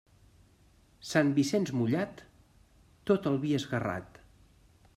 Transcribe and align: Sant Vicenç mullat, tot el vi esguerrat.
Sant 1.09 1.29
Vicenç 1.39 1.71
mullat, 1.81 2.23
tot 3.11 3.29
el 3.33 3.39
vi 3.45 3.53
esguerrat. 3.59 4.19